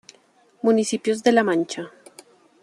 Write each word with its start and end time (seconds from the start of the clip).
Municipios 0.63 1.21
de 1.21 1.31
La 1.31 1.43
Mancha 1.43 1.91